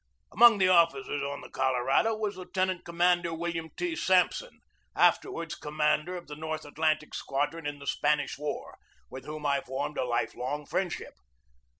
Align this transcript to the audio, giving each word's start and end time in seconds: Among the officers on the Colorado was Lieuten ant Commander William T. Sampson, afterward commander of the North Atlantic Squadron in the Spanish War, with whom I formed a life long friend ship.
Among 0.33 0.57
the 0.57 0.67
officers 0.67 1.21
on 1.21 1.41
the 1.41 1.49
Colorado 1.51 2.15
was 2.15 2.35
Lieuten 2.35 2.71
ant 2.71 2.83
Commander 2.83 3.35
William 3.35 3.69
T. 3.77 3.95
Sampson, 3.95 4.61
afterward 4.95 5.53
commander 5.61 6.17
of 6.17 6.25
the 6.25 6.35
North 6.35 6.65
Atlantic 6.65 7.13
Squadron 7.13 7.67
in 7.67 7.77
the 7.77 7.85
Spanish 7.85 8.35
War, 8.35 8.79
with 9.11 9.25
whom 9.25 9.45
I 9.45 9.61
formed 9.61 9.99
a 9.99 10.03
life 10.03 10.33
long 10.33 10.65
friend 10.65 10.91
ship. 10.91 11.13